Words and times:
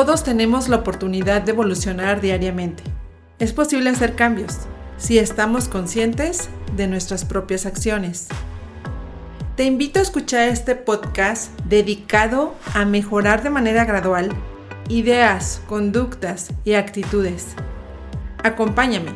Todos 0.00 0.24
tenemos 0.24 0.70
la 0.70 0.76
oportunidad 0.76 1.42
de 1.42 1.52
evolucionar 1.52 2.22
diariamente. 2.22 2.82
Es 3.38 3.52
posible 3.52 3.90
hacer 3.90 4.16
cambios 4.16 4.60
si 4.96 5.18
estamos 5.18 5.68
conscientes 5.68 6.48
de 6.74 6.86
nuestras 6.86 7.26
propias 7.26 7.66
acciones. 7.66 8.28
Te 9.56 9.64
invito 9.64 9.98
a 9.98 10.02
escuchar 10.02 10.48
este 10.48 10.74
podcast 10.74 11.50
dedicado 11.66 12.54
a 12.72 12.86
mejorar 12.86 13.42
de 13.42 13.50
manera 13.50 13.84
gradual 13.84 14.30
ideas, 14.88 15.60
conductas 15.68 16.48
y 16.64 16.72
actitudes. 16.72 17.48
Acompáñame. 18.42 19.10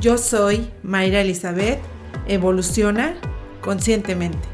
Yo 0.00 0.18
soy 0.18 0.70
Mayra 0.82 1.22
Elizabeth. 1.22 1.80
Evoluciona 2.26 3.14
conscientemente. 3.62 4.46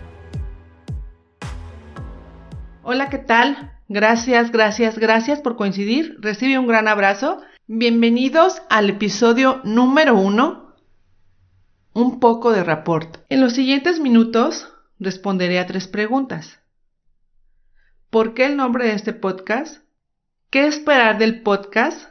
Hola, 2.84 3.08
¿qué 3.10 3.18
tal? 3.18 3.75
Gracias, 3.88 4.50
gracias, 4.50 4.98
gracias 4.98 5.40
por 5.40 5.54
coincidir. 5.54 6.16
Recibe 6.18 6.58
un 6.58 6.66
gran 6.66 6.88
abrazo. 6.88 7.40
Bienvenidos 7.68 8.60
al 8.68 8.90
episodio 8.90 9.60
número 9.62 10.16
uno, 10.16 10.74
un 11.92 12.18
poco 12.18 12.50
de 12.50 12.64
rapport. 12.64 13.18
En 13.28 13.40
los 13.40 13.52
siguientes 13.52 14.00
minutos 14.00 14.68
responderé 14.98 15.60
a 15.60 15.66
tres 15.66 15.86
preguntas. 15.86 16.58
¿Por 18.10 18.34
qué 18.34 18.46
el 18.46 18.56
nombre 18.56 18.86
de 18.86 18.94
este 18.94 19.12
podcast? 19.12 19.84
¿Qué 20.50 20.66
esperar 20.66 21.18
del 21.18 21.42
podcast? 21.42 22.10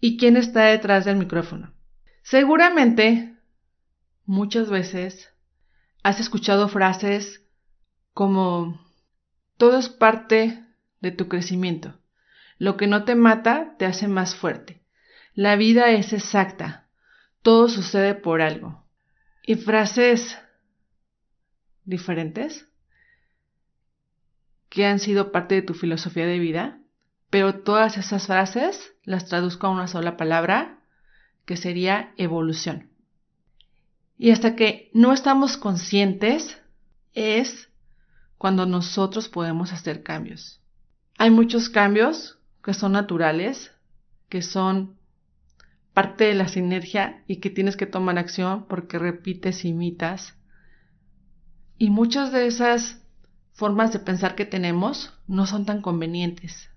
¿Y 0.00 0.16
quién 0.16 0.36
está 0.36 0.64
detrás 0.64 1.04
del 1.04 1.14
micrófono? 1.14 1.72
Seguramente, 2.24 3.36
muchas 4.26 4.68
veces, 4.68 5.30
has 6.02 6.18
escuchado 6.18 6.66
frases 6.66 7.40
como 8.14 8.80
todo 9.58 9.78
es 9.78 9.88
parte 9.88 10.63
de 11.04 11.12
tu 11.12 11.28
crecimiento. 11.28 12.00
Lo 12.58 12.76
que 12.76 12.86
no 12.86 13.04
te 13.04 13.14
mata 13.14 13.76
te 13.78 13.84
hace 13.84 14.08
más 14.08 14.34
fuerte. 14.34 14.82
La 15.34 15.56
vida 15.56 15.90
es 15.90 16.12
exacta. 16.12 16.88
Todo 17.42 17.68
sucede 17.68 18.14
por 18.14 18.40
algo. 18.40 18.84
Y 19.46 19.56
frases 19.56 20.38
diferentes 21.84 22.66
que 24.68 24.86
han 24.86 24.98
sido 24.98 25.30
parte 25.30 25.54
de 25.54 25.62
tu 25.62 25.74
filosofía 25.74 26.26
de 26.26 26.38
vida, 26.38 26.80
pero 27.30 27.60
todas 27.60 27.98
esas 27.98 28.26
frases 28.26 28.94
las 29.04 29.26
traduzco 29.26 29.66
a 29.66 29.70
una 29.70 29.86
sola 29.86 30.16
palabra 30.16 30.80
que 31.44 31.56
sería 31.56 32.14
evolución. 32.16 32.90
Y 34.16 34.30
hasta 34.30 34.56
que 34.56 34.90
no 34.94 35.12
estamos 35.12 35.56
conscientes 35.56 36.60
es 37.12 37.68
cuando 38.38 38.66
nosotros 38.66 39.28
podemos 39.28 39.72
hacer 39.72 40.02
cambios. 40.02 40.63
Hay 41.18 41.30
muchos 41.30 41.68
cambios 41.68 42.38
que 42.62 42.74
son 42.74 42.92
naturales, 42.92 43.72
que 44.28 44.42
son 44.42 44.96
parte 45.92 46.24
de 46.24 46.34
la 46.34 46.48
sinergia 46.48 47.22
y 47.28 47.36
que 47.36 47.50
tienes 47.50 47.76
que 47.76 47.86
tomar 47.86 48.18
acción 48.18 48.66
porque 48.68 48.98
repites, 48.98 49.64
imitas. 49.64 50.36
Y 51.78 51.90
muchas 51.90 52.32
de 52.32 52.46
esas 52.46 53.00
formas 53.52 53.92
de 53.92 54.00
pensar 54.00 54.34
que 54.34 54.44
tenemos 54.44 55.12
no 55.28 55.46
son 55.46 55.64
tan 55.64 55.80
convenientes. 55.80 56.70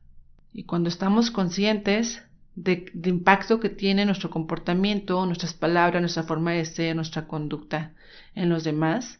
Y 0.53 0.63
cuando 0.63 0.89
estamos 0.89 1.31
conscientes 1.31 2.23
del 2.55 2.89
de 2.93 3.09
impacto 3.09 3.59
que 3.59 3.69
tiene 3.69 4.05
nuestro 4.05 4.29
comportamiento, 4.29 5.25
nuestras 5.25 5.53
palabras, 5.53 6.01
nuestra 6.01 6.23
forma 6.23 6.51
de 6.51 6.65
ser, 6.65 6.95
nuestra 6.95 7.27
conducta 7.27 7.93
en 8.35 8.49
los 8.49 8.63
demás, 8.63 9.19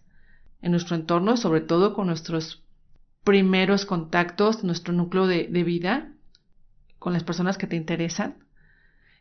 en 0.62 0.72
nuestro 0.72 0.96
entorno, 0.96 1.38
sobre 1.38 1.62
todo 1.62 1.94
con 1.94 2.08
nuestros 2.08 2.64
primeros 3.28 3.86
contactos, 3.86 4.64
nuestro 4.64 4.94
núcleo 4.94 5.28
de, 5.28 5.48
vida 5.66 6.14
con 6.98 7.12
las 7.12 7.26
personas 7.26 7.58
que 7.58 7.68
te 7.68 7.76
interesan, 7.76 8.38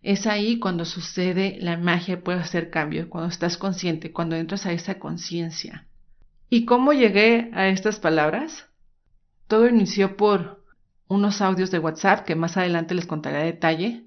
es 0.01 0.29
ahí 0.29 0.61
cuando 0.61 0.85
sucede 0.85 1.59
la 1.61 1.77
magia, 1.77 2.23
puede 2.23 2.39
hacer 2.39 2.71
cambio, 2.71 3.11
cuando 3.11 3.29
estás 3.29 3.57
consciente, 3.57 4.13
cuando 4.13 4.37
entras 4.37 4.65
a 4.65 4.71
esa 4.71 5.01
conciencia. 5.01 5.89
¿Y 6.49 6.67
cómo 6.67 6.93
llegué 6.93 7.51
a 7.53 7.67
estas 7.67 7.99
palabras? 7.99 8.69
Todo 9.49 9.67
inició 9.67 10.17
por 10.17 10.65
unos 11.09 11.41
audios 11.41 11.73
de 11.73 11.81
WhatsApp 11.81 12.25
que 12.25 12.37
más 12.37 12.57
adelante 12.57 12.95
les 12.95 13.07
contaré 13.07 13.39
a 13.39 13.45
detalle. 13.45 14.07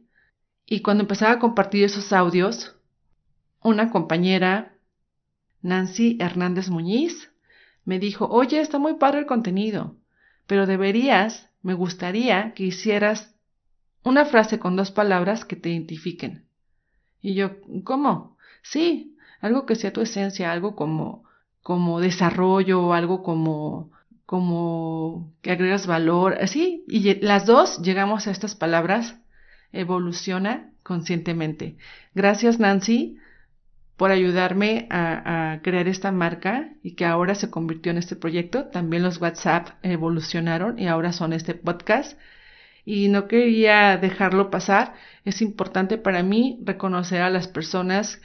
Y 0.66 0.82
cuando 0.82 1.04
empezaba 1.04 1.34
a 1.34 1.40
compartir 1.40 1.84
esos 1.84 2.14
audios, 2.14 2.78
una 3.62 3.92
compañera, 3.92 4.78
Nancy 5.62 6.16
Hernández 6.22 6.70
Muñiz, 6.70 7.29
me 7.86 8.00
dijo, 8.00 8.28
oye, 8.28 8.60
está 8.60 8.80
muy 8.80 8.96
padre 8.96 9.20
el 9.20 9.26
contenido, 9.26 9.96
pero 10.48 10.66
deberías, 10.66 11.50
me 11.62 11.74
gustaría 11.74 12.54
que 12.54 12.66
hicieras 12.66 13.36
una 14.04 14.26
frase 14.26 14.60
con 14.60 14.76
dos 14.76 14.92
palabras 14.92 15.46
que 15.46 15.56
te 15.56 15.70
identifiquen. 15.70 16.46
Y 17.22 17.36
yo, 17.36 17.58
¿cómo? 17.84 18.38
Sí, 18.62 19.16
algo 19.42 19.66
que 19.66 19.76
sea 19.76 19.94
tu 19.94 20.02
esencia, 20.02 20.52
algo 20.52 20.76
como, 20.76 21.24
como 21.62 22.00
desarrollo, 22.00 22.94
algo 22.94 23.24
como, 23.24 23.92
como 24.26 25.34
que 25.42 25.52
agregas 25.52 25.88
valor, 25.88 26.38
así. 26.42 26.84
Y 26.88 27.16
las 27.22 27.46
dos 27.46 27.82
llegamos 27.82 28.28
a 28.28 28.32
estas 28.32 28.56
palabras, 28.56 29.18
evoluciona 29.72 30.72
conscientemente. 30.84 31.78
Gracias, 32.16 32.60
Nancy 32.60 33.18
por 34.00 34.12
ayudarme 34.12 34.88
a, 34.92 35.60
crear 35.62 35.90
esta 35.90 36.14
marca 36.14 36.70
y 36.82 36.96
que 36.96 37.04
ahora 37.04 37.36
se 37.36 37.50
convirtió 37.50 37.92
en 37.92 37.98
este 37.98 38.16
proyecto. 38.16 38.70
También 38.70 39.04
los 39.04 39.20
WhatsApp 39.20 39.72
evolucionaron 39.84 40.80
y 40.80 40.88
ahora 40.88 41.12
son 41.12 41.34
este 41.34 41.54
podcast. 41.54 42.18
Y 42.86 43.10
no 43.10 43.28
quería 43.28 43.98
dejarlo 43.98 44.50
pasar. 44.50 44.94
Es 45.26 45.42
importante 45.42 45.98
para 45.98 46.24
mí 46.24 46.62
reconocer 46.64 47.22
a 47.22 47.30
las 47.30 47.50
personas 47.50 48.22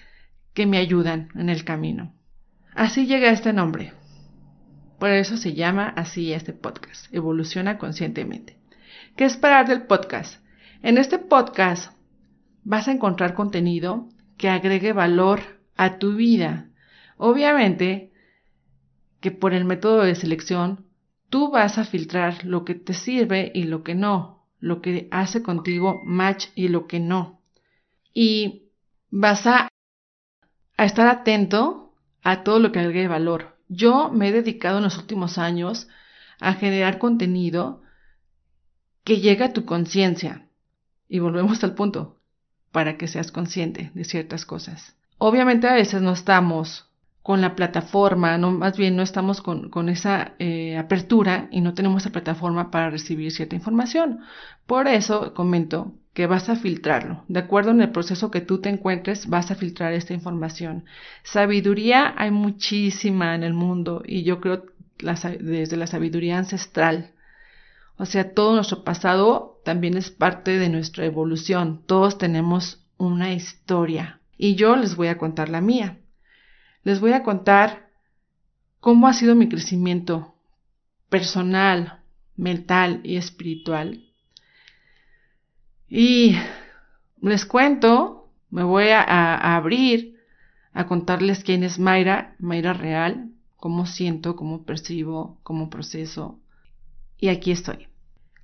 que 0.53 0.65
me 0.65 0.79
ayudan 0.79 1.31
en 1.35 1.49
el 1.49 1.65
camino. 1.65 2.15
Así 2.73 3.07
llega 3.07 3.33
este 3.33 3.53
nombre. 3.53 3.93
Por 5.01 5.11
eso 5.11 5.37
se 5.37 5.55
llama 5.55 5.93
así 5.97 6.33
este 6.33 6.53
podcast, 6.53 7.13
Evoluciona 7.13 7.79
Conscientemente. 7.79 8.57
¿Qué 9.17 9.25
esperar 9.25 9.67
del 9.67 9.83
podcast? 9.83 10.41
En 10.85 10.99
este 10.99 11.19
podcast 11.19 11.93
vas 12.63 12.87
a 12.87 12.93
encontrar 12.93 13.35
contenido 13.35 14.09
que 14.39 14.49
agregue 14.49 14.93
valor 14.93 15.54
a 15.77 15.99
tu 15.99 16.15
vida. 16.15 16.71
Obviamente 17.17 18.13
que 19.21 19.31
por 19.31 19.55
el 19.55 19.65
método 19.65 20.03
de 20.03 20.15
selección 20.15 20.85
tú 21.31 21.51
vas 21.51 21.79
a 21.79 21.85
filtrar 21.85 22.45
lo 22.45 22.65
que 22.65 22.75
te 22.75 22.95
sirve 22.95 23.51
y 23.55 23.65
lo 23.65 23.83
que 23.83 23.95
no, 23.95 24.47
lo 24.61 24.83
que 24.83 25.09
hace 25.11 25.43
contigo 25.43 26.01
match 26.05 26.47
y 26.55 26.69
lo 26.69 26.87
que 26.87 27.01
no. 27.01 27.41
Y 28.13 28.69
vas 29.11 29.47
a, 29.47 29.69
a 30.77 30.85
estar 30.85 31.09
atento 31.09 31.95
a 32.23 32.43
todo 32.43 32.59
lo 32.59 32.73
que 32.73 32.81
agregue 32.81 33.09
valor. 33.09 33.57
Yo 33.69 34.11
me 34.11 34.29
he 34.29 34.33
dedicado 34.33 34.79
en 34.79 34.85
los 34.85 34.99
últimos 34.99 35.39
años 35.39 35.89
a 36.41 36.55
generar 36.55 36.99
contenido 36.99 37.83
que 39.05 39.21
llegue 39.21 39.45
a 39.45 39.53
tu 39.53 39.65
conciencia. 39.65 40.49
Y 41.09 41.19
volvemos 41.19 41.63
al 41.65 41.75
punto, 41.75 42.21
para 42.73 42.97
que 42.97 43.07
seas 43.07 43.31
consciente 43.31 43.91
de 43.95 44.05
ciertas 44.05 44.45
cosas. 44.45 44.97
Obviamente 45.27 45.67
a 45.67 45.73
veces 45.73 46.03
no 46.03 46.13
estamos 46.13 46.85
con 47.23 47.41
la 47.41 47.57
plataforma, 47.57 48.37
no, 48.37 48.51
más 48.51 48.77
bien 48.77 48.95
no 48.95 49.03
estamos 49.03 49.41
con, 49.41 49.89
esa 49.89 50.35
eh, 50.39 50.77
apertura 50.77 51.49
y 51.51 51.63
no 51.63 51.73
tenemos 51.73 52.05
la 52.05 52.13
plataforma 52.13 52.71
para 52.71 52.91
recibir 52.91 53.33
cierta 53.33 53.57
información. 53.57 54.21
Por 54.67 54.87
eso 54.87 55.33
comento 55.33 55.95
que 56.13 56.27
vas 56.27 56.51
a 56.51 56.57
filtrarlo. 56.57 57.25
De 57.29 57.41
acuerdo 57.41 57.71
en 57.71 57.81
el 57.81 57.91
proceso 57.91 58.31
que 58.31 58.43
tú 58.43 58.61
te 58.61 58.69
encuentres, 58.69 59.27
vas 59.27 59.51
a 59.51 59.55
filtrar 59.55 59.95
esta 59.95 60.13
información. 60.13 60.85
Sabiduría 61.23 62.13
hay 62.19 62.31
muchísima 62.31 63.35
en 63.35 63.45
el 63.45 63.55
mundo 63.55 64.03
y 64.05 64.25
yo 64.25 64.43
creo 64.43 64.67
desde 64.99 65.79
la 65.79 65.87
sabiduría 65.87 66.37
ancestral. 66.37 67.13
O 67.97 68.05
sea, 68.05 68.35
todo 68.35 68.57
nuestro 68.57 68.85
pasado 68.85 69.59
también 69.65 69.97
es 69.97 70.11
parte 70.11 70.59
de 70.59 70.69
nuestra 70.69 71.07
evolución. 71.07 71.81
Todos 71.87 72.19
tenemos 72.19 72.85
una 72.99 73.33
historia, 73.33 74.21
y 74.37 74.55
yo 74.55 74.77
les 74.77 74.97
voy 74.97 75.09
a 75.09 75.19
contar 75.19 75.49
la 75.49 75.61
mía. 75.61 76.01
Les 76.83 77.01
voy 77.01 77.13
a 77.13 77.23
contar 77.23 77.89
cómo 78.81 79.09
ha 79.09 79.13
sido 79.15 79.35
mi 79.35 79.49
crecimiento 79.49 80.35
personal, 81.09 82.03
mental 82.37 83.01
y 83.05 83.17
espiritual. 83.17 84.05
Y 85.89 86.37
les 87.21 87.47
cuento, 87.47 88.31
me 88.51 88.65
voy 88.65 88.89
a, 88.89 89.57
abrir 89.57 90.19
a 90.73 90.87
contarles 90.87 91.45
quién 91.45 91.63
es 91.63 91.79
Mayra, 91.79 92.35
Mayra 92.39 92.73
real, 92.73 93.31
cómo 93.57 93.87
siento, 93.87 94.37
cómo 94.37 94.65
percibo, 94.65 95.39
cómo 95.43 95.71
proceso. 95.71 96.41
Y 97.19 97.29
aquí 97.29 97.53
estoy. 97.53 97.89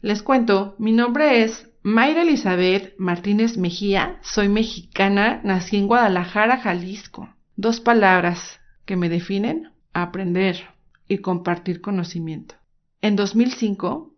Les 0.01 0.23
cuento, 0.23 0.77
mi 0.79 0.93
nombre 0.93 1.43
es 1.43 1.70
Mayra 1.83 2.23
Elizabeth 2.23 2.95
Martínez 2.99 3.57
Mejía, 3.57 4.19
soy 4.21 4.51
mexicana, 4.51 5.41
nací 5.45 5.79
en 5.79 5.87
Guadalajara, 5.87 6.59
Jalisco. 6.59 7.35
Dos 7.57 7.81
palabras 7.81 8.61
que 8.85 8.97
me 8.97 9.09
definen, 9.09 9.73
aprender 9.95 10.75
y 11.09 11.19
compartir 11.19 11.81
conocimiento. 11.81 12.55
En 13.01 13.17
2005 13.17 14.15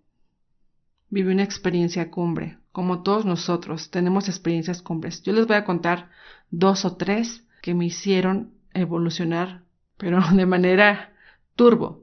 viví 1.09 1.32
una 1.32 1.44
experiencia 1.44 2.11
cumbre. 2.11 2.59
Como 2.73 3.05
todos 3.05 3.25
nosotros, 3.25 3.93
tenemos 3.93 4.29
experiencias 4.29 4.82
cumbres. 4.82 5.23
Yo 5.23 5.32
les 5.32 5.47
voy 5.47 5.55
a 5.55 5.64
contar 5.64 6.11
dos 6.50 6.85
o 6.85 6.97
tres 6.97 7.47
que 7.62 7.75
me 7.75 7.87
hicieron 7.87 8.55
evolucionar, 8.75 9.62
pero 9.99 10.20
de 10.35 10.47
manera 10.47 11.12
turbo. 11.55 12.01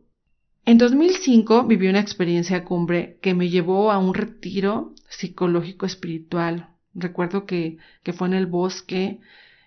En 0.70 0.78
2005 0.78 1.64
viví 1.64 1.88
una 1.88 2.00
experiencia 2.00 2.64
cumbre 2.64 3.18
que 3.24 3.34
me 3.34 3.50
llevó 3.50 3.92
a 3.92 3.98
un 3.98 4.14
retiro 4.14 4.94
psicológico 5.10 5.88
espiritual. 5.88 6.70
Recuerdo 6.94 7.48
que, 7.48 7.80
fue 8.14 8.28
en 8.28 8.36
el 8.36 8.46
bosque, 8.46 9.20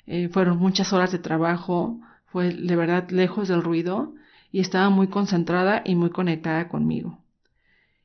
eh, 0.07 0.29
fueron 0.29 0.59
muchas 0.59 0.93
horas 0.93 1.11
de 1.11 1.19
trabajo, 1.19 1.99
fue 2.27 2.55
de 2.55 2.77
verdad 2.77 3.11
lejos 3.11 3.49
del 3.49 3.65
ruido 3.65 4.15
y 4.53 4.61
estaba 4.61 4.91
muy 4.91 5.09
concentrada 5.09 5.83
y 5.85 5.97
muy 5.97 6.11
conectada 6.11 6.69
conmigo. 6.69 7.19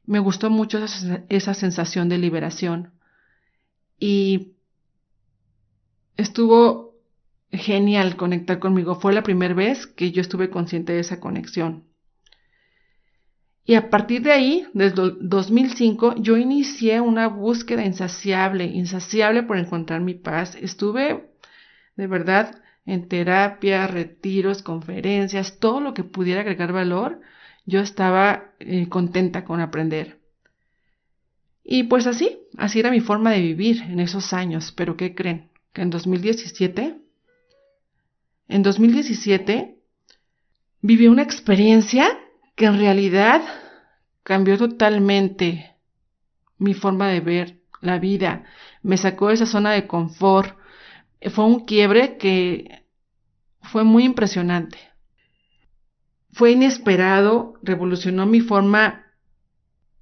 Me 0.08 0.18
gustó 0.18 0.50
mucho 0.50 0.84
esa, 0.84 1.24
esa 1.30 1.54
sensación 1.54 2.10
de 2.10 2.18
liberación 2.18 2.94
y 4.00 4.54
estuvo 6.16 6.96
genial 7.52 8.16
conectar 8.16 8.58
conmigo. 8.58 8.96
Fue 8.96 9.14
la 9.14 9.22
primera 9.22 9.54
vez 9.54 9.86
que 9.86 10.12
yo 10.12 10.20
estuve 10.20 10.50
consciente 10.50 10.94
de 10.94 11.02
esa 11.02 11.20
conexión. 11.20 11.87
Y 13.70 13.76
a 13.76 13.90
partir 13.90 14.22
de 14.22 14.32
ahí, 14.32 14.66
desde 14.74 15.12
2005, 15.20 16.16
yo 16.20 16.38
inicié 16.38 17.02
una 17.02 17.28
búsqueda 17.28 17.84
insaciable, 17.84 18.64
insaciable 18.64 19.44
por 19.44 19.58
encontrar 19.58 20.00
mi 20.00 20.14
paz. 20.14 20.56
Estuve, 20.56 21.28
de 21.98 22.08
verdad, 22.08 22.64
en 22.86 23.10
terapia, 23.10 23.86
retiros, 23.86 24.64
conferencias, 24.64 25.60
todo 25.60 25.82
lo 25.82 25.94
que 25.94 26.06
pudiera 26.06 26.42
agregar 26.42 26.72
valor, 26.72 27.20
yo 27.66 27.82
estaba 27.82 28.54
eh, 28.60 28.88
contenta 28.88 29.44
con 29.44 29.60
aprender. 29.60 30.18
Y 31.62 31.84
pues 31.84 32.08
así, 32.08 32.40
así 32.58 32.80
era 32.80 32.90
mi 32.90 33.02
forma 33.02 33.32
de 33.32 33.42
vivir 33.42 33.82
en 33.82 34.00
esos 34.00 34.32
años. 34.32 34.72
Pero 34.78 34.96
¿qué 34.96 35.14
creen? 35.14 35.50
Que 35.74 35.82
en 35.82 35.90
2017, 35.90 36.96
en 38.48 38.64
2017, 38.64 39.76
viví 40.82 41.10
una 41.10 41.24
experiencia 41.24 42.18
que 42.58 42.66
en 42.66 42.80
realidad 42.80 43.44
cambió 44.24 44.58
totalmente 44.58 45.76
mi 46.58 46.74
forma 46.74 47.08
de 47.08 47.22
ver 47.22 47.60
la 47.82 48.00
vida, 48.00 48.44
me 48.82 48.98
sacó 48.98 49.28
de 49.28 49.36
esa 49.36 49.46
zona 49.46 49.72
de 49.72 49.86
confort. 49.86 50.58
Fue 51.30 51.46
un 51.46 51.66
quiebre 51.66 52.18
que 52.18 52.84
fue 53.62 53.84
muy 53.84 54.06
impresionante. 54.06 54.80
Fue 56.32 56.52
inesperado, 56.52 57.54
revolucionó 57.62 58.26
mi 58.26 58.42
forma, 58.42 59.06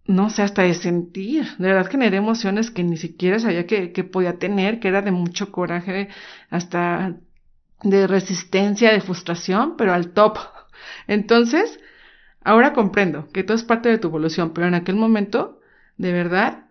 no 0.06 0.30
sé, 0.30 0.42
hasta 0.42 0.62
de 0.62 0.75
sentir. 0.75 1.58
De 1.58 1.68
verdad 1.68 1.92
generé 1.92 2.18
emociones 2.18 2.72
que 2.72 2.84
ni 2.84 2.96
siquiera 2.96 3.38
sabía 3.38 3.68
que, 3.68 3.92
que 3.92 4.06
podía 4.06 4.40
tener, 4.40 4.80
que 4.80 4.88
era 4.88 5.01
de 5.01 5.12
mucho 5.12 5.51
coraje, 5.51 6.08
hasta 6.50 7.18
de 7.84 8.08
resistencia, 8.08 8.94
de 8.94 9.01
frustración, 9.01 9.75
pero 9.75 9.94
al 9.94 10.13
top. 10.13 10.38
Entonces, 11.08 11.80
Ahora 12.45 12.74
comprendo 12.74 13.27
que 13.33 13.44
todo 13.44 13.57
es 13.57 13.63
parte 13.63 13.89
de 13.89 13.97
tu 13.97 14.07
evolución, 14.07 14.53
pero 14.53 14.68
en 14.68 14.75
aquel 14.75 14.95
momento, 14.95 15.59
de 15.97 16.13
verdad, 16.13 16.68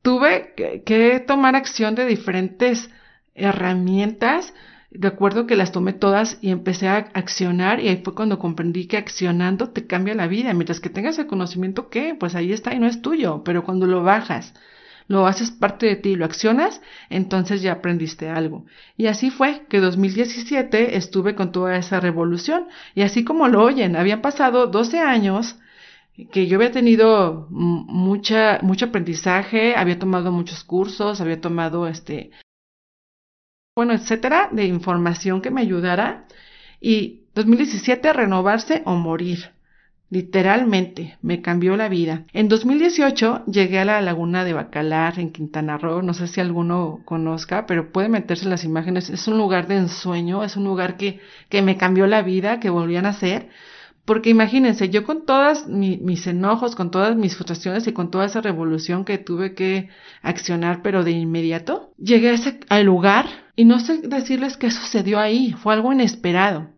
tuve 0.00 0.54
que, 0.54 1.18
tomar 1.26 1.56
acción 1.56 1.96
de 1.96 2.06
diferentes 2.06 2.88
herramientas. 3.34 4.54
Recuerdo 4.92 5.48
que 5.48 5.56
las 5.56 5.72
tomé 5.72 5.92
todas 5.92 6.38
y 6.40 6.50
empecé 6.50 6.86
a 6.86 7.10
accionar 7.14 7.80
y 7.80 7.88
ahí 7.88 8.00
fue 8.04 8.14
cuando 8.14 8.38
comprendí 8.38 8.86
que 8.86 8.96
accionando 8.96 9.70
te 9.70 9.88
cambia 9.88 10.14
la 10.14 10.28
vida. 10.28 10.54
Mientras 10.54 10.78
que 10.78 10.88
tengas 10.88 11.18
el 11.18 11.26
conocimiento 11.26 11.90
que, 11.90 12.14
pues 12.14 12.36
ahí 12.36 12.52
está 12.52 12.72
y 12.72 12.78
no 12.78 12.86
es 12.86 13.02
tuyo, 13.02 13.42
pero 13.44 13.64
cuando 13.64 13.86
lo 13.86 14.04
bajas 14.04 14.54
lo 15.08 15.26
haces 15.26 15.50
parte 15.50 15.86
de 15.86 15.96
ti, 15.96 16.16
lo 16.16 16.24
accionas, 16.24 16.80
entonces 17.10 17.62
ya 17.62 17.72
aprendiste 17.72 18.28
algo. 18.28 18.66
Y 18.96 19.06
así 19.06 19.30
fue 19.30 19.66
que 19.68 19.80
2017 19.80 20.96
estuve 20.96 21.34
con 21.34 21.52
toda 21.52 21.76
esa 21.76 22.00
revolución. 22.00 22.68
Y 22.94 23.02
así 23.02 23.24
como 23.24 23.48
lo 23.48 23.62
oyen, 23.62 23.96
habían 23.96 24.22
pasado 24.22 24.66
12 24.66 24.98
años 25.00 25.56
que 26.30 26.46
yo 26.46 26.56
había 26.56 26.70
tenido 26.70 27.46
mucha, 27.50 28.58
mucho 28.62 28.86
aprendizaje, 28.86 29.74
había 29.76 29.98
tomado 29.98 30.30
muchos 30.30 30.62
cursos, 30.64 31.20
había 31.20 31.40
tomado 31.40 31.86
este, 31.86 32.30
bueno, 33.74 33.94
etcétera, 33.94 34.48
de 34.52 34.66
información 34.66 35.40
que 35.40 35.50
me 35.50 35.62
ayudara. 35.62 36.26
Y 36.80 37.22
2017, 37.34 38.12
renovarse 38.12 38.82
o 38.84 38.94
morir. 38.96 39.52
Literalmente, 40.12 41.16
me 41.22 41.40
cambió 41.40 41.74
la 41.74 41.88
vida. 41.88 42.26
En 42.34 42.50
2018 42.50 43.46
llegué 43.46 43.78
a 43.78 43.86
la 43.86 44.02
laguna 44.02 44.44
de 44.44 44.52
Bacalar 44.52 45.18
en 45.18 45.32
Quintana 45.32 45.78
Roo. 45.78 46.02
No 46.02 46.12
sé 46.12 46.26
si 46.26 46.38
alguno 46.38 47.00
conozca, 47.06 47.64
pero 47.64 47.92
puede 47.92 48.10
meterse 48.10 48.44
en 48.44 48.50
las 48.50 48.62
imágenes. 48.62 49.08
Es 49.08 49.26
un 49.26 49.38
lugar 49.38 49.68
de 49.68 49.78
ensueño, 49.78 50.44
es 50.44 50.54
un 50.54 50.64
lugar 50.64 50.98
que, 50.98 51.20
que 51.48 51.62
me 51.62 51.78
cambió 51.78 52.06
la 52.06 52.20
vida, 52.20 52.60
que 52.60 52.68
volví 52.68 52.94
a 52.96 53.00
nacer. 53.00 53.48
Porque 54.04 54.28
imagínense, 54.28 54.90
yo 54.90 55.04
con 55.04 55.24
todas 55.24 55.66
mis 55.66 56.26
enojos, 56.26 56.76
con 56.76 56.90
todas 56.90 57.16
mis 57.16 57.34
frustraciones 57.34 57.86
y 57.86 57.94
con 57.94 58.10
toda 58.10 58.26
esa 58.26 58.42
revolución 58.42 59.06
que 59.06 59.16
tuve 59.16 59.54
que 59.54 59.88
accionar, 60.20 60.82
pero 60.82 61.04
de 61.04 61.12
inmediato, 61.12 61.94
llegué 61.96 62.28
a 62.28 62.34
ese 62.34 62.60
al 62.68 62.84
lugar 62.84 63.24
y 63.56 63.64
no 63.64 63.80
sé 63.80 64.02
decirles 64.02 64.58
qué 64.58 64.70
sucedió 64.70 65.18
ahí. 65.18 65.54
Fue 65.54 65.72
algo 65.72 65.90
inesperado. 65.90 66.68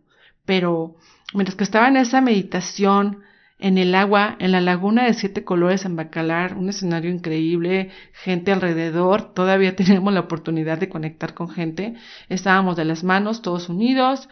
Pero 0.45 0.95
mientras 1.33 1.55
que 1.55 1.63
estaba 1.63 1.87
en 1.87 1.97
esa 1.97 2.21
meditación, 2.21 3.23
en 3.59 3.77
el 3.77 3.95
agua, 3.95 4.35
en 4.39 4.51
la 4.51 4.61
laguna 4.61 5.05
de 5.05 5.13
siete 5.13 5.43
colores 5.43 5.85
en 5.85 5.95
Bacalar, 5.95 6.55
un 6.57 6.69
escenario 6.69 7.09
increíble, 7.11 7.89
gente 8.11 8.51
alrededor, 8.51 9.33
todavía 9.33 9.75
tenemos 9.77 10.13
la 10.13 10.21
oportunidad 10.21 10.77
de 10.77 10.89
conectar 10.89 11.33
con 11.33 11.49
gente, 11.49 11.95
estábamos 12.29 12.75
de 12.75 12.85
las 12.85 13.03
manos, 13.03 13.41
todos 13.41 13.69
unidos, 13.69 14.27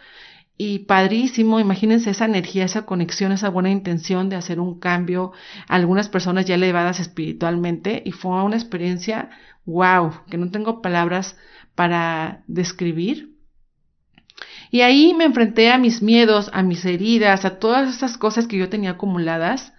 y 0.56 0.80
padrísimo, 0.80 1.58
imagínense 1.58 2.10
esa 2.10 2.26
energía, 2.26 2.64
esa 2.64 2.86
conexión, 2.86 3.32
esa 3.32 3.48
buena 3.48 3.70
intención 3.70 4.28
de 4.28 4.36
hacer 4.36 4.60
un 4.60 4.78
cambio, 4.78 5.32
algunas 5.66 6.08
personas 6.08 6.46
ya 6.46 6.54
elevadas 6.54 7.00
espiritualmente, 7.00 8.02
y 8.04 8.12
fue 8.12 8.40
una 8.44 8.56
experiencia, 8.56 9.30
wow, 9.66 10.12
que 10.30 10.38
no 10.38 10.50
tengo 10.50 10.80
palabras 10.80 11.36
para 11.74 12.44
describir, 12.46 13.33
y 14.70 14.80
ahí 14.80 15.14
me 15.14 15.24
enfrenté 15.24 15.70
a 15.70 15.78
mis 15.78 16.02
miedos, 16.02 16.50
a 16.52 16.62
mis 16.62 16.84
heridas, 16.84 17.44
a 17.44 17.58
todas 17.58 17.94
esas 17.94 18.18
cosas 18.18 18.46
que 18.46 18.56
yo 18.56 18.68
tenía 18.68 18.90
acumuladas. 18.90 19.72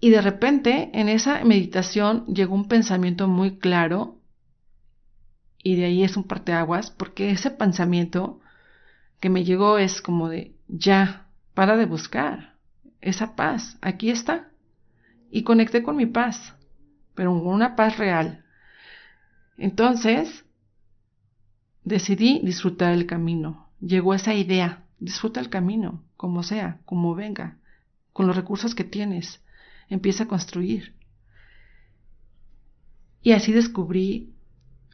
Y 0.00 0.10
de 0.10 0.20
repente, 0.20 0.90
en 0.92 1.08
esa 1.08 1.44
meditación 1.44 2.26
llegó 2.26 2.54
un 2.54 2.68
pensamiento 2.68 3.28
muy 3.28 3.58
claro. 3.58 4.18
Y 5.62 5.76
de 5.76 5.84
ahí 5.84 6.02
es 6.02 6.16
un 6.16 6.24
parteaguas, 6.24 6.90
porque 6.90 7.30
ese 7.30 7.50
pensamiento 7.50 8.40
que 9.20 9.30
me 9.30 9.44
llegó 9.44 9.78
es 9.78 10.02
como 10.02 10.28
de, 10.28 10.56
ya, 10.66 11.28
para 11.54 11.76
de 11.76 11.86
buscar 11.86 12.56
esa 13.00 13.36
paz, 13.36 13.78
aquí 13.80 14.10
está. 14.10 14.48
Y 15.30 15.44
conecté 15.44 15.82
con 15.82 15.96
mi 15.96 16.06
paz, 16.06 16.54
pero 17.14 17.30
con 17.30 17.46
una 17.46 17.76
paz 17.76 17.98
real. 17.98 18.44
Entonces, 19.56 20.44
decidí 21.84 22.40
disfrutar 22.42 22.92
el 22.92 23.06
camino 23.06 23.72
llegó 23.82 24.14
esa 24.14 24.34
idea. 24.34 24.84
Disfruta 24.98 25.40
el 25.40 25.50
camino, 25.50 26.02
como 26.16 26.42
sea, 26.42 26.78
como 26.84 27.14
venga, 27.14 27.58
con 28.12 28.26
los 28.26 28.36
recursos 28.36 28.74
que 28.74 28.84
tienes. 28.84 29.42
Empieza 29.88 30.24
a 30.24 30.28
construir. 30.28 30.94
Y 33.20 33.32
así 33.32 33.52
descubrí 33.52 34.32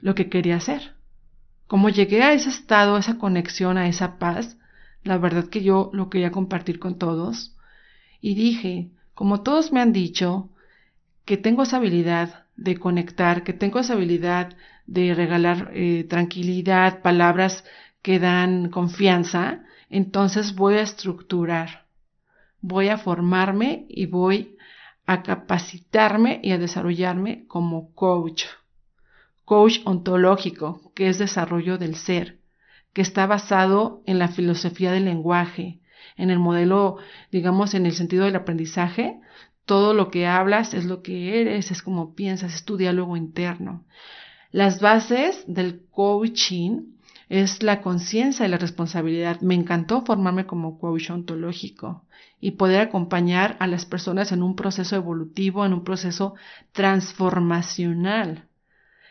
lo 0.00 0.14
que 0.14 0.28
quería 0.30 0.57
hacer. 0.57 0.95
Como 1.66 1.90
llegué 1.90 2.23
a 2.23 2.33
ese 2.33 2.49
estado, 2.49 2.97
a 2.97 3.00
esa 3.00 3.18
conexión, 3.18 3.76
a 3.76 3.88
esa 3.88 4.18
paz, 4.18 4.57
la 5.04 5.18
verdad 5.18 5.49
que 5.49 5.62
yo 5.62 5.90
lo 5.92 6.09
quería 6.09 6.30
compartir 6.30 6.78
con 6.78 6.99
todos. 6.99 7.54
Y 8.21 8.35
dije, 8.35 8.90
como 9.14 9.42
todos 9.42 9.73
me 9.73 9.80
han 9.80 9.92
dicho, 9.92 10.49
que 11.26 11.37
tengo 11.37 11.64
esa 11.64 11.76
habilidad 11.76 12.47
de 12.57 12.78
conectar, 12.78 13.45
que 13.45 13.52
tengo 13.52 13.78
esa 13.78 13.92
habilidad 13.92 14.57
de 14.88 15.14
regalar 15.14 15.71
eh, 15.75 16.07
tranquilidad, 16.09 17.02
palabras 17.02 17.62
que 18.00 18.18
dan 18.18 18.71
confianza, 18.71 19.61
entonces 19.90 20.54
voy 20.54 20.76
a 20.76 20.83
estructurar, 20.83 21.87
voy 22.62 22.88
a 22.88 22.97
formarme 22.97 23.85
y 23.88 24.07
voy 24.07 24.57
a 25.07 25.23
capacitarme 25.23 26.40
y 26.42 26.52
a 26.52 26.59
desarrollarme 26.59 27.47
como 27.47 27.95
coach. 27.95 28.45
Coach 29.45 29.80
ontológico, 29.85 30.90
que 30.95 31.09
es 31.09 31.18
desarrollo 31.18 31.76
del 31.76 31.95
ser, 31.95 32.38
que 32.95 33.02
está 33.02 33.26
basado 33.26 34.02
en 34.07 34.18
la 34.18 34.28
filosofía 34.28 34.90
del 34.90 35.04
lenguaje, 35.04 35.80
en 36.16 36.30
el 36.30 36.38
modelo, 36.38 36.97
digamos, 37.30 37.75
en 37.75 37.85
el 37.85 37.92
sentido 37.92 38.25
del 38.25 38.37
aprendizaje. 38.37 39.21
Todo 39.66 39.92
lo 39.92 40.11
que 40.11 40.26
hablas 40.26 40.73
es 40.73 40.87
lo 40.87 41.02
que 41.02 41.42
eres, 41.42 41.71
es 41.71 41.83
como 41.83 42.14
piensas, 42.14 42.54
es 42.54 42.64
tu 42.64 42.78
diálogo 42.78 43.18
interno. 43.18 43.85
Las 44.50 44.81
bases 44.81 45.45
del 45.47 45.87
coaching 45.90 46.95
es 47.28 47.62
la 47.62 47.83
conciencia 47.83 48.47
y 48.47 48.49
la 48.49 48.57
responsabilidad. 48.57 49.40
Me 49.40 49.55
encantó 49.55 50.02
formarme 50.05 50.47
como 50.47 50.78
coach 50.78 51.11
ontológico 51.11 52.07
y 52.40 52.52
poder 52.52 52.81
acompañar 52.81 53.57
a 53.61 53.67
las 53.67 53.85
personas 53.85 54.33
en 54.33 54.43
un 54.43 54.57
proceso 54.57 54.97
evolutivo, 54.97 55.67
en 55.67 55.75
un 55.75 55.85
proceso 55.85 56.35
transformacional. 56.73 58.49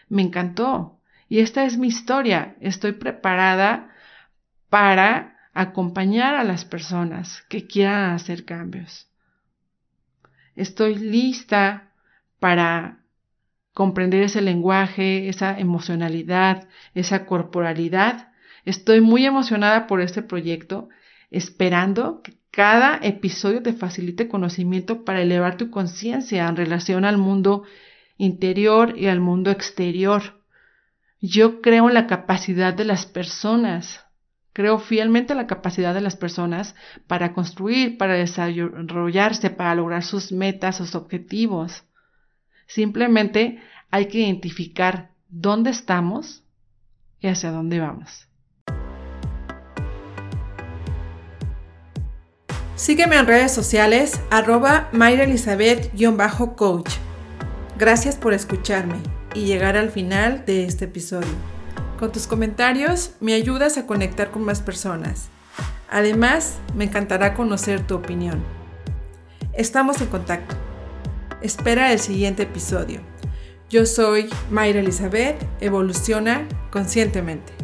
Me 0.10 0.24
encantó. 0.24 1.00
Y 1.29 1.39
esta 1.39 1.65
es 1.65 1.77
mi 1.77 1.88
historia. 1.88 2.56
Estoy 2.60 2.94
preparada 2.94 3.89
para 4.70 5.38
acompañar 5.53 6.36
a 6.36 6.44
las 6.44 6.65
personas 6.65 7.44
que 7.50 7.67
quieran 7.67 8.13
hacer 8.13 8.46
cambios. 8.46 9.08
Estoy 10.56 10.96
lista 10.96 11.91
para 12.39 13.03
comprender 13.77 14.24
ese 14.24 14.41
lenguaje, 14.41 15.29
esa 15.29 15.60
emocionalidad, 15.60 16.67
esa 16.96 17.27
corporalidad. 17.27 18.31
Estoy 18.65 19.01
muy 19.01 19.24
emocionada 19.24 19.86
por 19.86 20.01
este 20.01 20.24
proyecto, 20.24 20.89
esperando 21.29 22.24
que 22.24 22.39
cada 22.50 22.98
episodio 23.03 23.62
te 23.62 23.74
facilite 23.74 24.29
conocimiento 24.29 25.05
para 25.05 25.22
elevar 25.22 25.57
tu 25.57 25.69
conciencia 25.69 26.48
en 26.48 26.55
relación 26.55 27.05
al 27.05 27.19
mundo 27.19 27.65
interior 28.17 28.98
y 28.98 29.10
al 29.10 29.19
mundo 29.19 29.51
exterior. 29.51 30.41
Yo 31.22 31.62
creo 31.62 31.88
en 31.88 31.93
la 31.93 32.07
capacidad 32.07 32.74
de 32.74 32.86
las 32.86 33.05
personas. 33.05 34.03
Creo 34.53 34.79
fielmente 34.79 35.34
en 35.34 35.38
la 35.38 35.46
capacidad 35.46 35.93
de 35.93 36.01
las 36.01 36.15
personas 36.15 36.74
para 37.05 37.31
construir, 37.31 38.00
para 38.00 38.15
desarrollarse, 38.15 39.51
para 39.51 39.75
lograr 39.75 40.01
sus 40.01 40.31
metas, 40.31 40.77
sus 40.77 40.96
objetivos. 40.96 41.84
Simplemente 42.67 43.59
hay 43.89 44.07
que 44.07 44.19
identificar 44.19 45.12
dónde 45.29 45.71
estamos 45.71 46.43
y 47.19 47.27
hacia 47.27 47.51
dónde 47.51 47.79
vamos. 47.79 48.27
Sígueme 52.75 53.15
en 53.15 53.25
redes 53.25 53.53
sociales 53.53 54.19
arroba 54.29 54.89
mayraelizabeth-coach. 54.91 56.91
Gracias 57.77 58.17
por 58.17 58.33
escucharme 58.33 58.97
y 59.33 59.45
llegar 59.45 59.77
al 59.77 59.89
final 59.89 60.43
de 60.45 60.65
este 60.65 60.86
episodio. 60.86 61.33
Con 61.97 62.12
tus 62.12 62.27
comentarios 62.27 63.13
me 63.19 63.33
ayudas 63.33 63.79
a 63.79 63.88
conectar 63.88 64.29
con 64.29 64.43
más 64.43 64.62
personas. 64.62 65.29
Además, 65.89 66.59
me 66.75 66.83
encantará 66.83 67.33
conocer 67.33 67.81
tu 67.88 67.95
opinión. 67.95 68.43
Estamos 69.53 70.00
en 70.01 70.07
contacto. 70.07 70.66
Espera 71.41 71.91
el 71.91 72.00
siguiente 72.00 72.44
episodio. 72.44 73.01
Yo 73.70 73.86
soy 73.86 74.29
Mayra 74.50 74.79
Elizabeth, 74.79 75.36
evoluciona 75.62 76.48
conscientemente. 76.72 77.56